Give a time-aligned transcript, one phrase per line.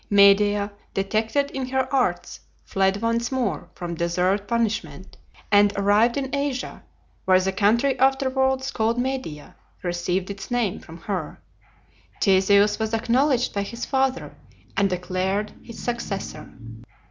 [0.09, 5.15] Medea, detected in her arts, fled once more from deserved punishment,
[5.51, 6.81] and arrived in Asia,
[7.25, 11.39] where the country afterwards called Media received its name from her,
[12.19, 14.35] Theseus was acknowledged by his father,
[14.75, 16.49] and declared his successor.